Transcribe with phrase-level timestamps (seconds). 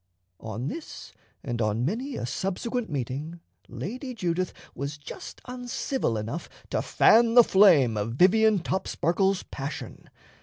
[0.39, 1.13] On this,
[1.43, 7.43] and on many a subsequent meeting, Lady Judith was just uncivil enough to fan the
[7.43, 10.09] flame of Vivian Topsparkle's passion.